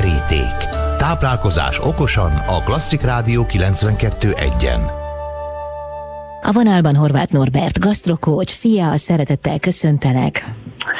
Keríték. 0.00 0.56
Táplálkozás 0.98 1.78
okosan 1.80 2.32
a 2.46 2.62
Klasszik 2.62 3.00
Rádió 3.00 3.46
92.1-en. 3.48 4.80
A 6.42 6.52
vonalban 6.52 6.96
Horváth 6.96 7.32
Norbert, 7.32 7.80
gasztrokócs. 7.80 8.50
Szia, 8.50 8.96
szeretettel 8.96 9.58
köszöntelek. 9.58 10.44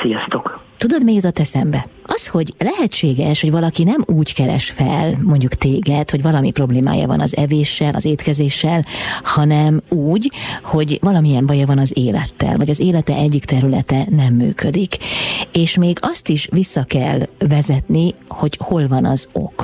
Sziasztok! 0.03 0.65
Tudod, 0.79 1.05
mi 1.05 1.15
jutott 1.15 1.39
eszembe? 1.39 1.87
Az, 2.07 2.27
hogy 2.27 2.55
lehetséges, 2.59 3.41
hogy 3.41 3.51
valaki 3.51 3.85
nem 3.85 4.05
úgy 4.07 4.35
keres 4.35 4.71
fel, 4.71 5.15
mondjuk 5.23 5.55
téged, 5.55 6.11
hogy 6.11 6.23
valami 6.23 6.51
problémája 6.51 7.07
van 7.07 7.21
az 7.21 7.37
evéssel, 7.37 7.95
az 7.95 8.05
étkezéssel, 8.05 8.85
hanem 9.23 9.81
úgy, 9.89 10.31
hogy 10.63 10.99
valamilyen 11.01 11.47
baja 11.47 11.67
van 11.67 11.79
az 11.79 11.93
élettel, 11.97 12.57
vagy 12.57 12.71
az 12.71 12.81
élete 12.81 13.15
egyik 13.15 13.45
területe 13.45 14.07
nem 14.11 14.35
működik. 14.35 14.97
És 15.57 15.79
még 15.79 15.97
azt 16.01 16.29
is 16.29 16.49
vissza 16.51 16.85
kell 16.85 17.19
vezetni, 17.49 18.15
hogy 18.29 18.59
hol 18.59 18.87
van 18.87 19.05
az 19.05 19.29
ok. 19.33 19.63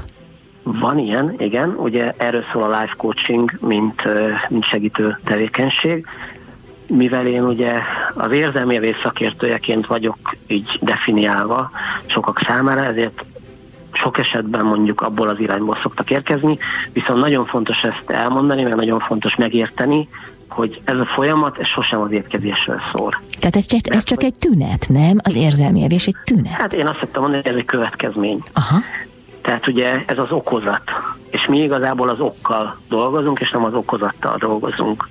Van 0.63 0.99
ilyen, 0.99 1.35
igen. 1.39 1.69
Ugye 1.69 2.15
erről 2.17 2.45
szól 2.53 2.63
a 2.63 2.81
life 2.81 2.95
coaching, 2.97 3.59
mint, 3.61 4.03
mint 4.49 4.65
segítő 4.65 5.19
tevékenység 5.25 6.07
mivel 6.87 7.27
én 7.27 7.43
ugye 7.43 7.73
az 8.15 8.33
érzelmévé 8.33 8.95
szakértőjeként 9.03 9.87
vagyok 9.87 10.17
így 10.47 10.79
definiálva 10.81 11.71
sokak 12.07 12.41
számára, 12.47 12.85
ezért 12.85 13.25
sok 14.03 14.19
esetben 14.19 14.65
mondjuk 14.65 15.01
abból 15.01 15.29
az 15.29 15.39
irányból 15.39 15.79
szoktak 15.83 16.11
érkezni, 16.11 16.59
viszont 16.93 17.21
nagyon 17.21 17.47
fontos 17.47 17.83
ezt 17.83 18.11
elmondani, 18.11 18.63
mert 18.63 18.77
nagyon 18.77 19.01
fontos 19.01 19.35
megérteni, 19.35 20.09
hogy 20.49 20.81
ez 20.85 20.99
a 20.99 21.05
folyamat 21.05 21.59
ez 21.59 21.67
sosem 21.67 22.01
az 22.01 22.11
étkezésről 22.11 22.81
szól. 22.95 23.21
Tehát 23.39 23.57
ez 23.57 23.67
csak, 23.67 23.95
ez 23.95 24.05
csak 24.05 24.23
egy 24.23 24.35
tünet, 24.35 24.87
nem? 24.89 25.19
Az 25.23 25.35
érzelmi 25.35 25.83
evés 25.83 26.07
egy 26.07 26.17
tünet? 26.25 26.53
Hát 26.53 26.73
én 26.73 26.87
azt 26.87 26.99
szoktam 26.99 27.23
mondani, 27.23 27.43
hogy 27.43 27.53
ez 27.53 27.59
egy 27.59 27.67
következmény. 27.67 28.43
Aha. 28.53 28.77
Tehát 29.43 29.67
ugye 29.67 30.03
ez 30.07 30.19
az 30.19 30.31
okozat, 30.31 30.83
és 31.31 31.47
mi 31.47 31.59
igazából 31.59 32.09
az 32.09 32.21
okkal 32.21 32.77
dolgozunk, 32.89 33.41
és 33.41 33.51
nem 33.51 33.65
az 33.65 33.75
okozattal 33.75 34.37
dolgozunk. 34.39 35.09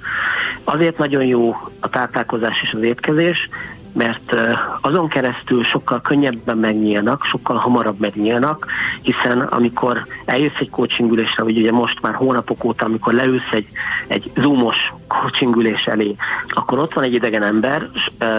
Azért 0.64 0.98
nagyon 0.98 1.26
jó 1.26 1.58
a 1.80 1.90
táplálkozás 1.90 2.62
és 2.62 2.74
az 2.74 2.82
étkezés, 2.82 3.50
mert 3.94 4.36
azon 4.82 5.08
keresztül 5.08 5.64
sokkal 5.64 6.02
könnyebben 6.02 6.58
megnyílnak, 6.58 7.24
sokkal 7.24 7.58
hamarabb 7.58 8.00
megnyílnak, 8.00 8.68
hiszen 9.02 9.40
amikor 9.40 10.06
eljössz 10.26 10.60
egy 10.60 10.70
coachingülésre, 10.70 11.44
vagy 11.44 11.58
ugye 11.58 11.72
most 11.72 12.02
már 12.02 12.14
hónapok 12.14 12.64
óta, 12.64 12.86
amikor 12.86 13.14
leülsz 13.14 13.52
egy, 13.52 13.68
egy 14.08 14.32
zoomos 14.36 14.94
coachingülés 15.08 15.84
elé, 15.84 16.16
akkor 16.48 16.80
ott 16.80 16.94
van 16.94 17.04
egy 17.04 17.14
idegen 17.14 17.44
ember, 17.44 17.90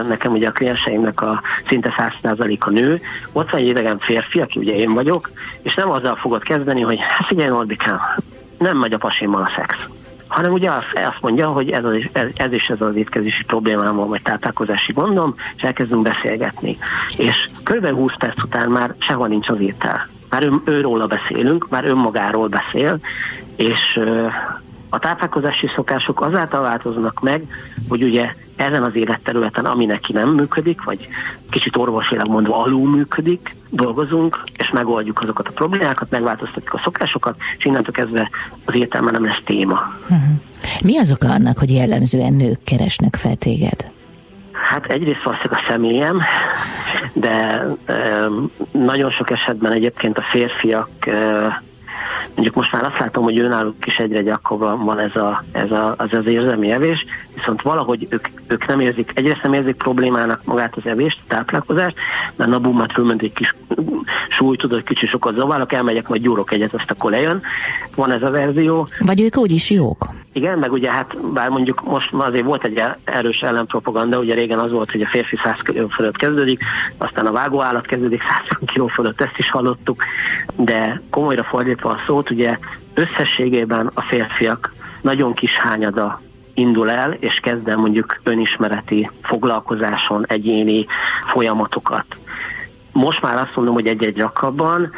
nekem 0.09 0.33
ugye 0.33 0.49
a 0.49 0.53
klienseimnek 0.53 1.21
a 1.21 1.41
szinte 1.69 2.13
100%-a 2.23 2.71
nő, 2.71 3.01
ott 3.33 3.51
van 3.51 3.61
egy 3.61 3.69
idegen 3.69 3.99
férfi, 3.99 4.41
aki 4.41 4.59
ugye 4.59 4.75
én 4.75 4.93
vagyok, 4.93 5.31
és 5.63 5.75
nem 5.75 5.91
azzal 5.91 6.17
fogod 6.17 6.43
kezdeni, 6.43 6.81
hogy 6.81 6.99
hát 7.01 7.27
figyelj 7.27 7.49
Norbikám, 7.49 8.01
nem 8.59 8.77
megy 8.77 8.93
a 8.93 8.99
pasimmal 8.99 9.43
a 9.43 9.51
szex 9.57 9.77
hanem 10.33 10.53
ugye 10.53 10.71
azt 10.95 11.21
mondja, 11.21 11.49
hogy 11.49 11.71
ez, 11.71 11.85
az, 11.85 11.97
ez, 12.13 12.27
ez 12.37 12.53
is 12.53 12.67
ez 12.67 12.81
az 12.81 12.97
étkezési 12.97 13.45
problémám 13.45 13.97
van, 13.97 14.09
vagy 14.09 14.23
táplálkozási 14.23 14.93
gondom, 14.93 15.35
és 15.57 15.63
elkezdünk 15.63 16.03
beszélgetni. 16.03 16.79
És 17.17 17.49
kb. 17.65 17.87
20 17.87 18.13
perc 18.19 18.43
után 18.43 18.71
már 18.71 18.95
sehol 18.99 19.29
nincs 19.29 19.49
az 19.49 19.61
étel. 19.61 20.09
Már 20.31 20.43
ő, 20.45 20.53
őróla 20.65 21.07
beszélünk, 21.07 21.69
már 21.69 21.85
önmagáról 21.85 22.49
beszél, 22.49 22.99
és 23.57 24.01
a 24.89 24.99
táplálkozási 24.99 25.71
szokások 25.75 26.21
azáltal 26.21 26.63
változnak 26.63 27.21
meg, 27.21 27.43
hogy 27.89 28.03
ugye 28.03 28.35
ezen 28.57 28.83
az 28.83 28.95
életterületen, 28.95 29.65
ami 29.65 29.85
neki 29.85 30.13
nem 30.13 30.29
működik, 30.29 30.85
vagy 30.85 31.09
kicsit 31.51 31.77
orvosilag 31.77 32.29
mondva 32.29 32.63
alul 32.63 32.91
működik, 32.91 33.55
dolgozunk, 33.73 34.43
és 34.59 34.71
megoldjuk 34.71 35.23
azokat 35.23 35.49
a 35.49 35.53
problémákat, 35.53 36.11
megváltoztatjuk 36.11 36.75
a 36.75 36.81
szokásokat, 36.85 37.37
és 37.59 37.65
innentől 37.65 37.95
kezdve 37.95 38.29
az 38.65 38.75
értelme 38.75 39.11
nem 39.11 39.25
lesz 39.25 39.43
téma. 39.45 39.93
Uh-huh. 40.03 40.19
Mi 40.85 40.99
az 40.99 41.11
oka 41.13 41.33
annak, 41.33 41.59
hogy 41.59 41.71
jellemzően 41.71 42.33
nők 42.33 42.63
keresnek 42.65 43.17
fel 43.17 43.37
téged? 43.37 43.91
Hát 44.53 44.87
egyrészt 44.87 45.23
valószínűleg 45.23 45.63
a 45.63 45.71
személyem, 45.71 46.19
de 47.13 47.67
e, 47.85 48.29
nagyon 48.73 49.11
sok 49.11 49.31
esetben 49.31 49.73
egyébként 49.73 50.19
a 50.19 50.23
férfiak 50.23 51.07
e, 51.07 51.63
Mondjuk 52.35 52.55
most 52.55 52.73
már 52.73 52.85
azt 52.85 52.99
látom, 52.99 53.25
hogy 53.25 53.39
önállók 53.39 53.87
is 53.87 53.97
egyre 53.97 54.23
gyakrabban 54.23 54.85
van 54.85 54.99
ez, 54.99 55.17
a, 55.17 55.45
ez 55.53 55.71
a, 55.71 55.95
az, 55.99 56.13
az 56.13 56.27
érzelmi 56.27 56.71
evés, 56.71 57.05
viszont 57.35 57.63
valahogy 57.63 58.07
ők, 58.11 58.29
ők 58.47 58.67
nem 58.67 58.81
érzik, 58.81 59.13
egyrészt 59.15 59.43
nem 59.43 59.53
érzik 59.53 59.77
problémának 59.77 60.45
magát 60.45 60.77
az 60.77 60.87
evést, 60.87 61.19
a 61.21 61.25
táplálkozást, 61.29 61.97
mert 62.37 62.51
na 62.51 62.59
bum, 62.59 62.79
hát 62.79 62.93
fölment 62.93 63.23
egy 63.23 63.33
kis 63.33 63.55
súly, 64.29 64.57
tudod, 64.57 64.83
kicsi 64.83 65.07
sokat 65.07 65.35
zaválok, 65.35 65.73
elmegyek, 65.73 66.09
majd 66.09 66.23
gyúrok 66.23 66.53
egyet, 66.53 66.75
azt 66.75 66.91
akkor 66.91 67.11
lejön. 67.11 67.43
Van 67.95 68.11
ez 68.11 68.23
a 68.23 68.31
verzió. 68.31 68.89
Vagy 68.99 69.21
ők 69.21 69.39
úgyis 69.39 69.71
jók. 69.71 70.22
Igen, 70.33 70.59
meg 70.59 70.73
ugye 70.73 70.91
hát 70.91 71.33
bár 71.33 71.49
mondjuk 71.49 71.83
most 71.83 72.13
azért 72.13 72.45
volt 72.45 72.65
egy 72.65 72.83
erős 73.05 73.41
ellenpropaganda, 73.41 74.19
ugye 74.19 74.35
régen 74.35 74.59
az 74.59 74.71
volt, 74.71 74.91
hogy 74.91 75.03
a 75.03 75.07
férfi 75.07 75.37
100 75.37 75.57
kg 75.63 75.91
fölött 75.91 76.17
kezdődik, 76.17 76.63
aztán 76.99 77.27
a 77.27 77.33
vágóállat 77.33 77.87
kezdődik 77.87 78.23
100 78.23 78.69
kg 78.75 78.91
fölött, 78.91 79.21
ezt 79.21 79.39
is 79.39 79.51
hallottuk, 79.51 80.05
de 80.57 81.01
komolyra 81.11 81.45
fordítva 81.45 81.91
a 81.91 82.01
szót, 82.07 82.31
ugye 82.31 82.59
összességében 82.95 83.91
a 83.95 84.03
férfiak 84.03 84.75
nagyon 85.01 85.35
kis 85.35 85.57
hányada 85.57 86.21
indul 86.55 86.91
el, 86.91 87.13
és 87.13 87.35
kezd 87.35 87.69
el 87.69 87.77
mondjuk 87.77 88.21
önismereti 88.23 89.11
foglalkozáson 89.23 90.25
egyéni 90.29 90.87
folyamatokat. 91.27 92.05
Most 92.93 93.23
már 93.23 93.37
azt 93.37 93.57
mondom, 93.57 93.75
hogy 93.75 93.87
egy-egy 93.87 94.15
gyakrabban, 94.15 94.93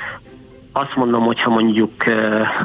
azt 0.76 0.96
mondom, 0.96 1.24
hogy 1.24 1.42
ha 1.42 1.50
mondjuk 1.50 1.92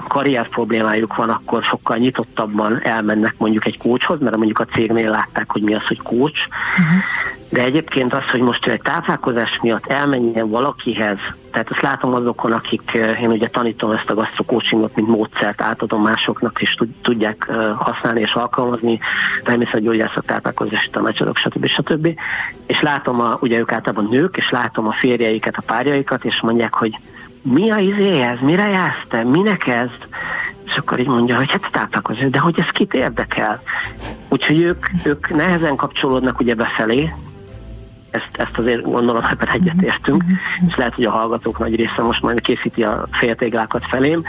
karrier 0.08 0.48
problémájuk 0.48 1.16
van, 1.16 1.30
akkor 1.30 1.64
sokkal 1.64 1.98
nyitottabban 1.98 2.80
elmennek 2.84 3.36
mondjuk 3.38 3.66
egy 3.68 3.78
kócshoz, 3.78 4.20
mert 4.20 4.36
mondjuk 4.36 4.60
a 4.60 4.66
cégnél 4.66 5.10
látták, 5.10 5.52
hogy 5.52 5.62
mi 5.62 5.74
az, 5.74 5.88
hogy 5.88 6.02
kócs. 6.02 6.44
Uh-huh. 6.48 7.02
De 7.50 7.62
egyébként 7.62 8.14
az, 8.14 8.30
hogy 8.32 8.42
most 8.42 8.68
egy 8.68 8.82
táplálkozás 8.82 9.60
miatt 9.62 9.88
elmenjen 9.88 10.50
valakihez, 10.50 11.18
tehát 11.52 11.72
ezt 11.72 11.82
látom 11.82 12.14
azokon, 12.14 12.52
akik, 12.52 12.92
én 13.22 13.30
ugye 13.30 13.48
tanítom 13.48 13.92
ezt 13.92 14.10
a 14.10 14.14
gasztrocoachingot, 14.14 14.96
mint 14.96 15.08
módszert, 15.08 15.62
átadom 15.62 16.02
másoknak, 16.02 16.62
és 16.62 16.78
tudják 17.02 17.52
használni 17.78 18.20
és 18.20 18.34
alkalmazni, 18.34 19.00
természetgyógyászat, 19.44 20.26
táplálkozási 20.26 20.90
tanácsadók, 20.90 21.38
stb. 21.38 21.66
stb. 21.68 22.20
És 22.66 22.82
látom, 22.82 23.22
a, 23.22 23.38
ugye 23.42 23.60
ők 23.60 23.72
általában 23.72 24.08
nők, 24.12 24.38
és 24.38 24.50
látom 24.50 24.88
a 24.88 24.94
férjeiket, 24.94 25.56
a 25.58 25.64
párjaikat, 25.66 26.26
és 26.26 26.42
mondják, 26.42 26.74
hogy 26.74 27.00
mi 27.42 27.70
a 27.70 27.78
izéhez, 27.78 28.40
mire 28.42 28.68
jársz 28.70 29.06
te, 29.10 29.24
minek 29.24 29.68
ez? 29.68 29.90
És 30.66 30.78
akkor 30.78 31.00
így 31.00 31.08
mondja, 31.08 31.36
hogy 31.36 31.52
hát 31.52 31.72
táplálkozni, 31.72 32.30
de 32.30 32.40
hogy 32.40 32.60
ez 32.60 32.70
kit 32.72 32.94
érdekel? 32.94 33.62
Úgyhogy 34.30 34.62
ők, 34.62 34.86
ők 35.06 35.30
nehezen 35.30 35.76
kapcsolódnak 35.76 36.40
ugye 36.40 36.56
befelé, 36.56 37.14
ezt, 38.12 38.30
ezt 38.32 38.58
azért 38.58 38.82
gondolom, 38.82 39.24
hogy 39.24 39.38
egyetértünk, 39.54 40.24
és 40.68 40.76
lehet, 40.76 40.96
hogy 40.96 41.06
a 41.06 41.12
hallgatók 41.12 41.60
nagy 41.60 41.76
része 41.76 42.02
most 42.02 42.22
majd 42.22 42.42
készíti 42.42 42.84
a 42.84 43.08
féltéglákat 43.12 43.86
felém. 43.86 44.24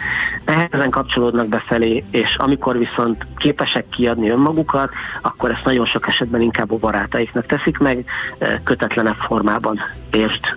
Nehezen 0.44 0.91
kapcsolódnak 0.91 1.48
befelé, 1.48 2.04
és 2.10 2.36
amikor 2.36 2.78
viszont 2.78 3.26
képesek 3.36 3.88
kiadni 3.88 4.30
önmagukat, 4.30 4.92
akkor 5.22 5.50
ezt 5.50 5.64
nagyon 5.64 5.86
sok 5.86 6.06
esetben 6.06 6.41
inkább 6.41 6.72
a 6.72 6.76
barátaiknak 6.76 7.46
teszik 7.46 7.78
meg, 7.78 8.04
kötetlenebb 8.64 9.16
formában 9.16 9.80
ért 10.10 10.56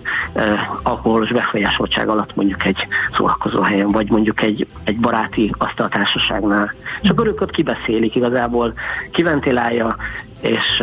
alkoholos 0.82 1.32
befolyásoltság 1.32 2.08
alatt 2.08 2.36
mondjuk 2.36 2.64
egy 2.64 2.86
szórakozó 3.16 3.60
helyen, 3.60 3.90
vagy 3.90 4.10
mondjuk 4.10 4.42
egy, 4.42 4.66
egy 4.84 4.98
baráti 4.98 5.54
asztaltársaságnál. 5.58 6.74
És 7.02 7.08
akkor 7.08 7.26
ők 7.26 7.40
ott 7.40 7.50
kibeszélik 7.50 8.14
igazából, 8.14 8.72
kiventilálja, 9.10 9.96
és 10.40 10.82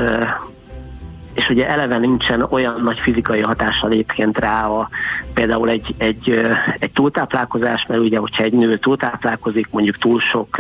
és 1.34 1.50
ugye 1.50 1.68
eleve 1.68 1.98
nincsen 1.98 2.46
olyan 2.50 2.82
nagy 2.84 3.00
fizikai 3.00 3.42
hatással 3.42 3.92
egyébként 3.92 4.38
rá 4.38 4.66
a, 4.66 4.90
például 5.34 5.70
egy, 5.70 5.96
egy, 5.98 6.46
egy 6.80 6.92
túltáplálkozás, 6.92 7.86
mert 7.88 8.02
ugye, 8.02 8.18
hogyha 8.18 8.44
egy 8.44 8.54
nő 8.54 8.78
túltáplálkozik, 8.78 9.68
mondjuk 9.72 9.98
túl 9.98 10.20
sok 10.20 10.58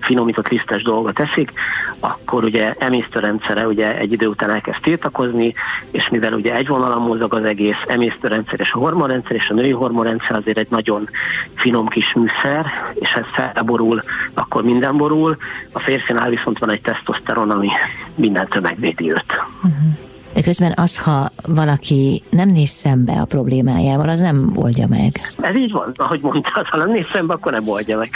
finomított 0.00 0.48
lisztes 0.48 0.82
dolgot 0.82 1.14
teszik, 1.14 1.52
akkor 2.00 2.44
ugye 2.44 2.74
emésztőrendszere 2.78 3.66
ugye 3.66 3.98
egy 3.98 4.12
idő 4.12 4.26
után 4.26 4.50
elkezd 4.50 4.80
tiltakozni, 4.82 5.54
és 5.90 6.08
mivel 6.08 6.32
ugye 6.32 6.54
egy 6.54 6.66
vonalon 6.66 7.02
mozog 7.02 7.34
az 7.34 7.44
egész 7.44 7.82
emésztőrendszer 7.86 8.60
és 8.60 8.72
a 8.72 8.78
hormonrendszer, 8.78 9.36
és 9.36 9.48
a 9.48 9.54
női 9.54 9.72
hormonrendszer 9.72 10.36
azért 10.36 10.58
egy 10.58 10.70
nagyon 10.70 11.08
finom 11.54 11.88
kis 11.88 12.12
műszer, 12.14 12.66
és 12.94 13.12
ez 13.12 13.24
felborul, 13.32 14.02
akkor 14.34 14.62
minden 14.62 14.96
borul. 14.96 15.36
A 15.72 15.78
férfinál 15.78 16.30
viszont 16.30 16.58
van 16.58 16.70
egy 16.70 16.80
tesztoszteron, 16.80 17.50
ami 17.50 17.68
minden 18.14 18.48
megvédi 18.60 19.10
őt. 19.10 19.34
Uh-huh. 19.62 20.10
De 20.34 20.42
közben 20.42 20.72
az, 20.76 20.98
ha 20.98 21.30
valaki 21.46 22.22
nem 22.30 22.48
néz 22.48 22.70
szembe 22.70 23.12
a 23.12 23.24
problémájával, 23.24 24.08
az 24.08 24.20
nem 24.20 24.52
oldja 24.54 24.86
meg. 24.88 25.34
Ez 25.40 25.56
így 25.56 25.72
van, 25.72 25.92
ahogy 25.96 26.20
mondtad, 26.20 26.66
ha 26.66 26.76
nem 26.76 26.90
néz 26.90 27.06
szembe, 27.12 27.34
akkor 27.34 27.52
nem 27.52 27.68
oldja 27.68 27.98
meg. 27.98 28.10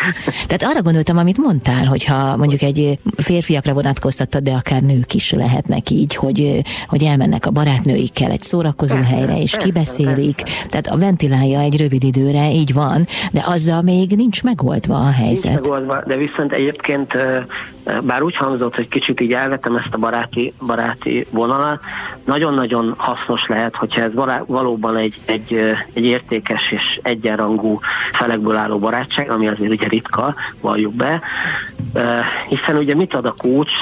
Tehát 0.46 0.62
arra 0.62 0.82
gondoltam, 0.82 1.16
amit 1.16 1.38
mondtál, 1.38 1.84
hogyha 1.84 2.36
mondjuk 2.36 2.62
egy 2.62 2.98
férfiakra 3.16 3.72
vonatkoztattad, 3.72 4.42
de 4.42 4.52
akár 4.52 4.82
nők 4.82 5.14
is 5.14 5.32
lehetnek 5.32 5.90
így, 5.90 6.14
hogy, 6.14 6.62
hogy 6.86 7.02
elmennek 7.02 7.46
a 7.46 7.50
barátnőikkel 7.50 8.30
egy 8.30 8.42
szórakozó 8.42 8.96
helyre, 8.96 9.40
és 9.40 9.56
kibeszélik, 9.56 10.42
tehát 10.68 10.86
a 10.86 10.96
ventilálja 10.96 11.60
egy 11.60 11.78
rövid 11.78 12.04
időre, 12.04 12.50
így 12.50 12.72
van, 12.72 13.06
de 13.32 13.44
azzal 13.46 13.82
még 13.82 14.10
nincs 14.10 14.42
megoldva 14.42 14.98
a 14.98 15.10
helyzet. 15.10 15.52
Nincs 15.52 15.66
megoldva, 15.66 16.02
de 16.06 16.16
viszont 16.16 16.52
egyébként 16.52 17.16
bár 18.02 18.22
úgy 18.22 18.36
hangzott, 18.36 18.74
hogy 18.74 18.88
kicsit 18.88 19.20
így 19.20 19.32
elvetem 19.32 19.76
ezt 19.76 19.94
a 19.94 19.98
baráti, 19.98 20.52
baráti 20.66 21.26
vonalat, 21.30 21.80
nagyon-nagyon 22.24 22.94
hasznos 22.96 23.46
lehet, 23.46 23.76
hogyha 23.76 24.02
ez 24.02 24.12
valóban 24.46 24.96
egy, 24.96 25.20
egy, 25.24 25.74
egy 25.92 26.04
értékes 26.04 26.70
és 26.70 27.00
egyenrangú 27.02 27.80
felekből 28.12 28.56
álló 28.56 28.78
barátság, 28.78 29.30
ami 29.30 29.48
azért 29.48 29.70
ugye 29.70 29.88
ritka, 29.88 30.34
valljuk 30.60 30.94
be, 30.94 31.20
hiszen 32.48 32.76
ugye 32.76 32.94
mit 32.94 33.14
ad 33.14 33.26
a 33.26 33.34
kócs, 33.36 33.72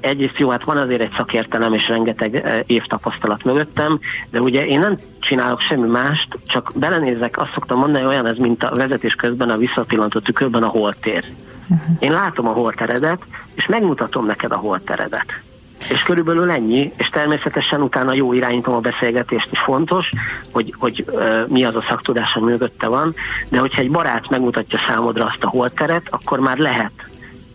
egyrészt 0.00 0.38
jó, 0.38 0.48
hát 0.48 0.64
van 0.64 0.76
azért 0.76 1.00
egy 1.00 1.12
szakértelem 1.16 1.72
és 1.72 1.88
rengeteg 1.88 2.64
év 2.66 2.82
tapasztalat 2.82 3.44
mögöttem, 3.44 3.98
de 4.30 4.40
ugye 4.40 4.66
én 4.66 4.80
nem 4.80 4.98
csinálok 5.20 5.60
semmi 5.60 5.88
mást, 5.88 6.28
csak 6.46 6.72
belenézek, 6.74 7.38
azt 7.38 7.52
szoktam 7.52 7.78
mondani, 7.78 8.04
olyan 8.06 8.26
ez, 8.26 8.36
mint 8.36 8.64
a 8.64 8.74
vezetés 8.74 9.14
közben 9.14 9.50
a 9.50 9.56
visszapillantó 9.56 10.18
tükörben 10.18 10.62
a 10.62 10.68
holtér. 10.68 11.24
Uh-huh. 11.62 11.96
Én 11.98 12.12
látom 12.12 12.48
a 12.48 12.52
holteredet, 12.52 13.22
és 13.54 13.66
megmutatom 13.66 14.26
neked 14.26 14.52
a 14.52 14.56
holteredet. 14.56 15.42
És 15.90 16.02
körülbelül 16.02 16.50
ennyi, 16.50 16.92
és 16.96 17.08
természetesen 17.08 17.82
utána 17.82 18.14
jó 18.14 18.32
irányítom 18.32 18.74
a 18.74 18.80
beszélgetést 18.80 19.48
is 19.52 19.58
fontos, 19.58 20.10
hogy, 20.50 20.74
hogy 20.78 21.04
uh, 21.06 21.48
mi 21.48 21.64
az 21.64 21.74
a 21.74 21.84
szaktudás, 21.88 22.34
ami 22.34 22.50
mögötte 22.50 22.86
van, 22.86 23.14
de 23.48 23.58
hogyha 23.58 23.80
egy 23.80 23.90
barát 23.90 24.30
megmutatja 24.30 24.78
számodra 24.88 25.24
azt 25.24 25.44
a 25.44 25.48
holteret, 25.48 26.02
akkor 26.10 26.40
már 26.40 26.58
lehet, 26.58 26.92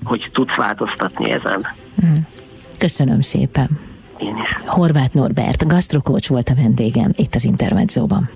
hogy 0.04 0.30
tudsz 0.34 0.56
változtatni 0.56 1.32
ezen. 1.32 1.68
Uh-huh. 1.96 2.18
Köszönöm 2.78 3.22
szépen. 3.22 3.70
Én 4.18 4.38
is. 4.44 4.68
Horváth 4.68 5.16
Norbert, 5.16 5.68
gasztrokócs 5.68 6.28
volt 6.28 6.50
a 6.50 6.56
vendégem 6.56 7.12
itt 7.16 7.36
az 7.36 7.44
Intermedzóban. 7.44 8.30